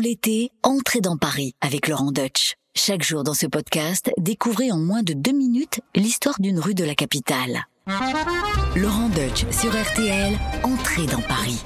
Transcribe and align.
L'été, 0.00 0.52
entrez 0.62 1.00
dans 1.00 1.16
Paris 1.16 1.54
avec 1.60 1.88
Laurent 1.88 2.12
Deutsch. 2.12 2.54
Chaque 2.76 3.02
jour 3.02 3.24
dans 3.24 3.34
ce 3.34 3.46
podcast, 3.46 4.12
découvrez 4.16 4.70
en 4.70 4.78
moins 4.78 5.02
de 5.02 5.12
deux 5.12 5.32
minutes 5.32 5.80
l'histoire 5.96 6.36
d'une 6.38 6.60
rue 6.60 6.74
de 6.74 6.84
la 6.84 6.94
capitale. 6.94 7.66
Laurent 8.76 9.08
Deutsch 9.08 9.44
sur 9.50 9.70
RTL, 9.70 10.38
entrez 10.62 11.06
dans 11.06 11.22
Paris. 11.22 11.60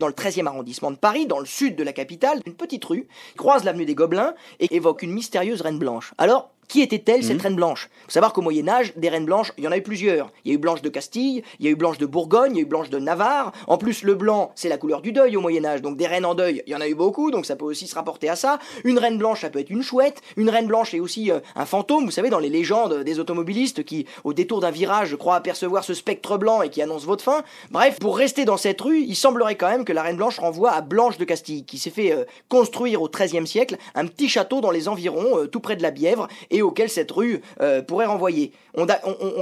Dans 0.00 0.08
le 0.08 0.12
13e 0.14 0.46
arrondissement 0.46 0.90
de 0.90 0.96
Paris, 0.96 1.26
dans 1.26 1.38
le 1.38 1.46
sud 1.46 1.76
de 1.76 1.84
la 1.84 1.92
capitale, 1.92 2.40
une 2.44 2.54
petite 2.54 2.84
rue 2.84 3.06
croise 3.36 3.62
l'avenue 3.62 3.84
des 3.84 3.94
Gobelins 3.94 4.34
et 4.58 4.74
évoque 4.74 5.02
une 5.02 5.12
mystérieuse 5.12 5.60
reine 5.60 5.78
blanche. 5.78 6.12
Alors, 6.18 6.50
qui 6.68 6.82
était-elle 6.82 7.22
cette 7.22 7.42
reine 7.42 7.56
blanche? 7.56 7.88
Faut 8.04 8.10
savoir 8.10 8.32
qu'au 8.32 8.42
Moyen 8.42 8.68
Âge, 8.68 8.92
des 8.96 9.08
reines 9.08 9.24
blanches, 9.24 9.52
il 9.58 9.64
y 9.64 9.68
en 9.68 9.72
a 9.72 9.76
eu 9.76 9.82
plusieurs. 9.82 10.30
Il 10.44 10.50
y 10.50 10.52
a 10.52 10.54
eu 10.54 10.58
Blanche 10.58 10.82
de 10.82 10.88
Castille, 10.88 11.42
il 11.58 11.64
y 11.64 11.68
a 11.68 11.70
eu 11.70 11.76
Blanche 11.76 11.98
de 11.98 12.06
Bourgogne, 12.06 12.52
il 12.52 12.56
y 12.56 12.58
a 12.60 12.62
eu 12.62 12.66
Blanche 12.66 12.90
de 12.90 12.98
Navarre. 12.98 13.52
En 13.66 13.78
plus, 13.78 14.02
le 14.02 14.14
blanc, 14.14 14.52
c'est 14.54 14.68
la 14.68 14.78
couleur 14.78 15.02
du 15.02 15.12
deuil 15.12 15.36
au 15.36 15.40
Moyen 15.40 15.64
Âge, 15.64 15.82
donc 15.82 15.96
des 15.96 16.06
reines 16.06 16.24
en 16.24 16.34
deuil, 16.34 16.62
il 16.66 16.72
y 16.72 16.76
en 16.76 16.80
a 16.80 16.88
eu 16.88 16.94
beaucoup, 16.94 17.30
donc 17.30 17.46
ça 17.46 17.56
peut 17.56 17.64
aussi 17.64 17.86
se 17.86 17.94
rapporter 17.94 18.28
à 18.28 18.36
ça. 18.36 18.58
Une 18.84 18.98
reine 18.98 19.18
blanche, 19.18 19.42
ça 19.42 19.50
peut 19.50 19.58
être 19.58 19.70
une 19.70 19.82
chouette. 19.82 20.20
Une 20.36 20.50
reine 20.50 20.66
blanche 20.66 20.94
est 20.94 21.00
aussi 21.00 21.30
euh, 21.30 21.40
un 21.56 21.66
fantôme. 21.66 22.04
Vous 22.04 22.10
savez, 22.10 22.30
dans 22.30 22.38
les 22.38 22.48
légendes 22.48 23.02
des 23.02 23.18
automobilistes 23.18 23.84
qui, 23.84 24.06
au 24.24 24.32
détour 24.32 24.60
d'un 24.60 24.70
virage, 24.70 25.16
croient 25.16 25.36
apercevoir 25.36 25.84
ce 25.84 25.94
spectre 25.94 26.38
blanc 26.38 26.62
et 26.62 26.70
qui 26.70 26.82
annonce 26.82 27.04
votre 27.04 27.24
fin. 27.24 27.42
Bref, 27.70 27.98
pour 27.98 28.16
rester 28.16 28.44
dans 28.44 28.56
cette 28.56 28.80
rue, 28.80 29.00
il 29.00 29.16
semblerait 29.16 29.56
quand 29.56 29.68
même 29.68 29.84
que 29.84 29.92
la 29.92 30.02
reine 30.02 30.16
blanche 30.16 30.38
renvoie 30.38 30.72
à 30.72 30.80
Blanche 30.80 31.18
de 31.18 31.24
Castille, 31.24 31.64
qui 31.64 31.78
s'est 31.78 31.90
fait 31.90 32.12
euh, 32.12 32.24
construire 32.48 33.02
au 33.02 33.08
XIIIe 33.08 33.46
siècle 33.46 33.76
un 33.94 34.06
petit 34.06 34.28
château 34.28 34.60
dans 34.60 34.70
les 34.70 34.88
environs, 34.88 35.38
euh, 35.38 35.46
tout 35.46 35.60
près 35.60 35.76
de 35.76 35.82
la 35.82 35.90
Bièvre, 35.90 36.28
et 36.50 36.53
auquel 36.62 36.88
cette 36.88 37.10
rue 37.10 37.40
euh, 37.60 37.82
pourrait 37.82 38.06
renvoyer. 38.06 38.52
On, 38.76 38.86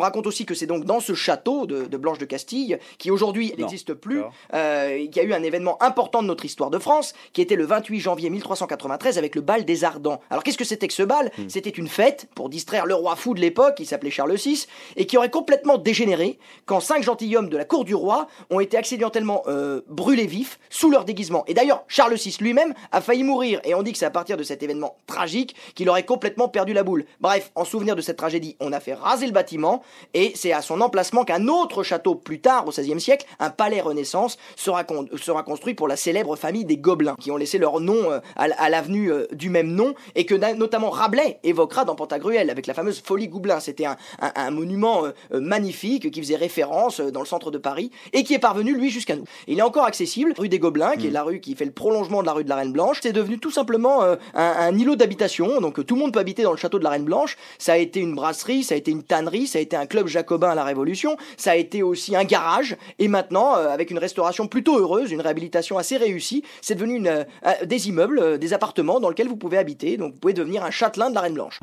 raconte 0.00 0.26
aussi 0.26 0.44
que 0.44 0.54
c'est 0.54 0.66
donc 0.66 0.84
dans 0.84 1.00
ce 1.00 1.14
château 1.14 1.66
de, 1.66 1.96
Blanche 1.96 2.18
de 2.18 2.24
Castille, 2.24 2.78
qui 2.98 3.10
aujourd'hui 3.10 3.54
n'existe 3.56 3.94
plus, 3.94 4.22
euh, 4.52 5.06
qu'il 5.06 5.16
y 5.16 5.20
a 5.20 5.22
eu 5.22 5.32
un 5.32 5.42
événement 5.42 5.82
important 5.82 6.22
de 6.22 6.26
notre 6.26 6.44
histoire 6.44 6.70
de 6.70 6.78
France, 6.78 7.14
qui 7.32 7.40
était 7.40 7.56
le 7.56 7.64
28 7.64 8.00
janvier 8.00 8.30
1393 8.30 9.18
avec 9.18 9.34
le 9.34 9.40
bal 9.40 9.64
des 9.64 9.84
Ardents. 9.84 10.20
Alors 10.30 10.42
qu'est-ce 10.42 10.58
que 10.58 10.64
c'était 10.64 10.88
que 10.88 10.94
ce 10.94 11.02
bal? 11.02 11.30
Hmm. 11.38 11.48
C'était 11.48 11.70
une 11.70 11.88
fête 11.88 12.28
pour 12.34 12.48
distraire 12.48 12.86
le 12.86 12.94
roi 12.94 13.16
fou 13.16 13.34
de 13.34 13.40
l'époque, 13.40 13.76
qui 13.76 13.86
s'appelait 13.86 14.10
Charles 14.10 14.34
VI, 14.34 14.66
et 14.96 15.06
qui 15.06 15.16
aurait 15.16 15.30
complètement 15.30 15.78
dégénéré 15.78 16.38
quand 16.66 16.80
cinq 16.80 17.02
gentilshommes 17.02 17.48
de 17.48 17.56
la 17.56 17.64
cour 17.64 17.84
du 17.84 17.94
roi 17.94 18.28
ont 18.50 18.60
été 18.60 18.76
accidentellement 18.76 19.42
euh, 19.46 19.80
brûlés 19.88 20.26
vifs 20.26 20.58
sous 20.68 20.90
leur 20.90 21.04
déguisement. 21.04 21.44
Et 21.46 21.54
d'ailleurs, 21.54 21.84
Charles 21.88 22.14
VI 22.14 22.36
lui-même 22.40 22.74
a 22.90 23.00
failli 23.00 23.24
mourir, 23.24 23.60
et 23.64 23.74
on 23.74 23.82
dit 23.82 23.92
que 23.92 23.98
c'est 23.98 24.06
à 24.06 24.10
partir 24.10 24.36
de 24.36 24.42
cet 24.42 24.62
événement 24.62 24.96
tragique 25.06 25.54
qu'il 25.74 25.88
aurait 25.88 26.04
complètement 26.04 26.48
perdu 26.48 26.72
la 26.72 26.82
boule. 26.82 27.01
Bref, 27.20 27.50
en 27.54 27.64
souvenir 27.64 27.96
de 27.96 28.00
cette 28.00 28.16
tragédie, 28.16 28.56
on 28.60 28.72
a 28.72 28.80
fait 28.80 28.94
raser 28.94 29.26
le 29.26 29.32
bâtiment 29.32 29.82
et 30.14 30.32
c'est 30.34 30.52
à 30.52 30.62
son 30.62 30.80
emplacement 30.80 31.24
qu'un 31.24 31.48
autre 31.48 31.82
château 31.82 32.14
plus 32.14 32.40
tard, 32.40 32.66
au 32.66 32.70
XVIe 32.70 33.00
siècle, 33.00 33.26
un 33.38 33.50
palais 33.50 33.80
Renaissance, 33.80 34.38
sera, 34.56 34.84
sera 35.16 35.42
construit 35.42 35.74
pour 35.74 35.88
la 35.88 35.96
célèbre 35.96 36.36
famille 36.36 36.64
des 36.64 36.76
Gobelins, 36.76 37.16
qui 37.20 37.30
ont 37.30 37.36
laissé 37.36 37.58
leur 37.58 37.80
nom 37.80 38.10
euh, 38.10 38.20
à, 38.36 38.68
l'avenue 38.70 39.12
euh, 39.12 39.26
du 39.32 39.50
même 39.50 39.72
nom 39.72 39.94
et 40.14 40.26
que 40.26 40.34
notamment 40.54 40.90
Rabelais 40.90 41.38
évoquera 41.42 41.84
dans 41.84 41.94
Pantagruel 41.94 42.50
avec 42.50 42.66
la 42.66 42.74
fameuse 42.74 43.00
folie 43.00 43.28
Gobelin. 43.28 43.60
C'était 43.60 43.86
un, 43.86 44.50
monument 44.50 45.04
euh, 45.04 45.40
magnifique 45.40 46.10
qui 46.10 46.20
faisait 46.20 46.36
référence 46.36 47.00
dans 47.00 47.20
le 47.20 47.26
centre 47.26 47.50
de 47.50 47.58
Paris 47.58 47.90
et 48.12 48.24
qui 48.24 48.34
est 48.34 48.38
parvenu 48.38 48.74
lui 48.74 48.90
jusqu'à 48.90 49.16
nous. 49.16 49.24
Il 49.46 49.58
est 49.58 49.62
encore 49.62 49.84
accessible, 49.84 50.34
rue 50.36 50.48
des 50.48 50.58
Gobelins, 50.58 50.96
qui 50.96 51.06
est 51.06 51.10
mm. 51.10 51.14
la 51.14 51.22
rue 51.22 51.40
qui 51.40 51.54
fait 51.54 51.64
le 51.64 51.72
prolongement 51.72 52.20
de 52.20 52.26
la 52.26 52.32
rue 52.32 52.44
de 52.44 52.48
la 52.48 52.56
Reine 52.56 52.72
Blanche. 52.72 52.98
C'est 53.02 53.12
devenu 53.12 53.38
tout 53.38 53.50
simplement 53.50 54.02
un, 54.02 54.18
un 54.34 54.78
îlot 54.78 54.96
d'habitation, 54.96 55.60
donc 55.60 55.84
tout 55.84 55.94
le 55.94 56.00
monde 56.00 56.12
peut 56.12 56.20
habiter 56.20 56.42
dans 56.42 56.52
le 56.52 56.56
château 56.56 56.78
de 56.78 56.84
la 56.84 56.90
Reine 56.92 57.04
Blanche. 57.04 57.36
Ça 57.58 57.72
a 57.72 57.76
été 57.76 58.00
une 58.00 58.14
brasserie, 58.14 58.62
ça 58.62 58.74
a 58.74 58.78
été 58.78 58.90
une 58.90 59.02
tannerie, 59.02 59.46
ça 59.46 59.58
a 59.58 59.62
été 59.62 59.76
un 59.76 59.86
club 59.86 60.06
jacobin 60.06 60.50
à 60.50 60.54
la 60.54 60.64
Révolution, 60.64 61.16
ça 61.36 61.52
a 61.52 61.56
été 61.56 61.82
aussi 61.82 62.14
un 62.16 62.24
garage, 62.24 62.76
et 62.98 63.08
maintenant, 63.08 63.56
euh, 63.56 63.68
avec 63.68 63.90
une 63.90 63.98
restauration 63.98 64.46
plutôt 64.46 64.78
heureuse, 64.78 65.10
une 65.10 65.20
réhabilitation 65.20 65.78
assez 65.78 65.96
réussie, 65.96 66.44
c'est 66.60 66.74
devenu 66.74 67.06
euh, 67.06 67.24
euh, 67.46 67.52
des 67.64 67.88
immeubles, 67.88 68.38
des 68.38 68.52
appartements 68.52 69.00
dans 69.00 69.08
lesquels 69.08 69.28
vous 69.28 69.36
pouvez 69.36 69.58
habiter, 69.58 69.96
donc 69.96 70.14
vous 70.14 70.18
pouvez 70.18 70.34
devenir 70.34 70.64
un 70.64 70.70
châtelain 70.70 71.10
de 71.10 71.14
la 71.14 71.22
Reine 71.22 71.34
Blanche. 71.34 71.60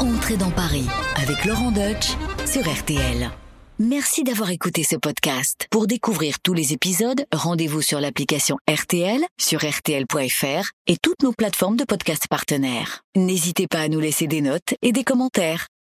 Entrez 0.00 0.36
dans 0.36 0.50
Paris 0.50 0.86
avec 1.22 1.44
Laurent 1.44 1.70
Deutsch 1.70 2.16
sur 2.46 2.62
RTL. 2.62 3.30
Merci 3.80 4.24
d'avoir 4.24 4.50
écouté 4.50 4.82
ce 4.82 4.96
podcast. 4.96 5.68
Pour 5.70 5.86
découvrir 5.86 6.40
tous 6.40 6.52
les 6.52 6.72
épisodes, 6.72 7.24
rendez-vous 7.32 7.80
sur 7.80 8.00
l'application 8.00 8.56
RTL, 8.68 9.20
sur 9.40 9.60
rtl.fr 9.60 10.72
et 10.88 10.96
toutes 11.00 11.22
nos 11.22 11.30
plateformes 11.32 11.76
de 11.76 11.84
podcast 11.84 12.26
partenaires. 12.28 13.02
N'hésitez 13.14 13.68
pas 13.68 13.78
à 13.78 13.88
nous 13.88 14.00
laisser 14.00 14.26
des 14.26 14.40
notes 14.40 14.74
et 14.82 14.90
des 14.90 15.04
commentaires. 15.04 15.68